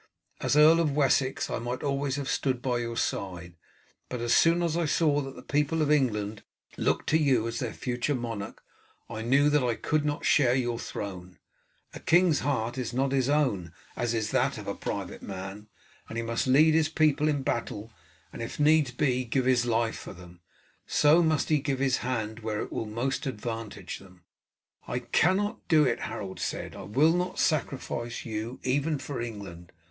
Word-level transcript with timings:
As 0.39 0.57
Earl 0.57 0.79
of 0.79 0.95
Wessex 0.95 1.47
I 1.47 1.59
might 1.59 1.83
always 1.83 2.15
have 2.15 2.27
stood 2.27 2.59
by 2.59 2.79
your 2.79 2.97
side, 2.97 3.53
but 4.09 4.19
as 4.19 4.33
soon 4.33 4.63
as 4.63 4.75
I 4.75 4.85
saw 4.85 5.21
that 5.21 5.35
the 5.35 5.43
people 5.43 5.83
of 5.83 5.91
England 5.91 6.41
looked 6.75 7.07
to 7.09 7.19
you 7.19 7.47
as 7.47 7.59
their 7.59 7.71
future 7.71 8.15
monarch, 8.15 8.63
I 9.11 9.21
knew 9.21 9.47
that 9.51 9.63
I 9.63 9.75
could 9.75 10.03
not 10.03 10.25
share 10.25 10.55
your 10.55 10.79
throne. 10.79 11.37
A 11.93 11.99
king's 11.99 12.39
heart 12.39 12.79
is 12.79 12.93
not 12.95 13.11
his 13.11 13.29
own, 13.29 13.73
as 13.95 14.15
is 14.15 14.31
that 14.31 14.57
of 14.57 14.67
a 14.67 14.73
private 14.73 15.21
man. 15.21 15.67
As 16.09 16.17
he 16.17 16.23
must 16.23 16.47
lead 16.47 16.73
his 16.73 16.89
people 16.89 17.27
in 17.27 17.43
battle, 17.43 17.91
and 18.33 18.41
if 18.41 18.59
needs 18.59 18.89
be 18.89 19.23
give 19.23 19.45
his 19.45 19.67
life 19.67 19.99
for 19.99 20.13
them, 20.13 20.41
so 20.87 21.21
must 21.21 21.49
he 21.49 21.59
give 21.59 21.77
his 21.77 21.97
hand 21.97 22.39
where 22.39 22.59
it 22.61 22.71
will 22.71 22.87
most 22.87 23.27
advantage 23.27 23.99
them." 23.99 24.23
"I 24.87 24.97
cannot 24.97 25.67
do 25.67 25.85
it," 25.85 25.99
Harold 25.99 26.39
said. 26.39 26.75
"I 26.75 26.81
will 26.85 27.13
not 27.13 27.37
sacrifice 27.37 28.25
you 28.25 28.59
even 28.63 28.97
for 28.97 29.21
England. 29.21 29.71